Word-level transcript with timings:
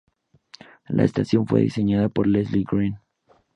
La 0.87 1.03
estación 1.03 1.45
fue 1.45 1.61
diseñada 1.61 2.09
por 2.09 2.25
Leslie 2.25 2.65
Green. 2.67 2.99